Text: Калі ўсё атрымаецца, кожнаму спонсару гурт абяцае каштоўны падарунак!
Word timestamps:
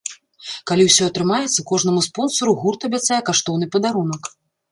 Калі 0.69 0.83
ўсё 0.87 1.03
атрымаецца, 1.09 1.65
кожнаму 1.73 2.01
спонсару 2.07 2.55
гурт 2.63 2.81
абяцае 2.89 3.21
каштоўны 3.31 3.65
падарунак! 3.77 4.23